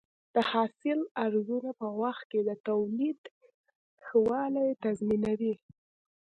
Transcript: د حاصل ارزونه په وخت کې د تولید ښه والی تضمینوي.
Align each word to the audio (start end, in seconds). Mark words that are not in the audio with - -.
د 0.35 0.37
حاصل 0.51 0.99
ارزونه 1.25 1.71
په 1.79 1.87
وخت 2.01 2.23
کې 2.31 2.39
د 2.49 2.51
تولید 2.67 3.21
ښه 4.05 4.17
والی 4.29 4.69
تضمینوي. 4.83 5.53